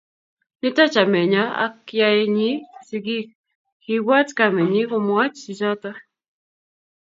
[0.59, 2.51] Nito chamenyo ak yaenyi
[2.87, 3.27] sigik,
[3.81, 5.89] kiibwat kamenyi komwoch chichoto